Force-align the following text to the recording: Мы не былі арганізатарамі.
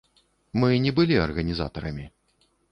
Мы 0.63 0.69
не 0.87 0.93
былі 1.01 1.21
арганізатарамі. 1.27 2.05